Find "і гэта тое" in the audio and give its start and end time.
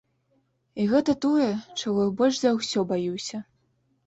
0.83-1.49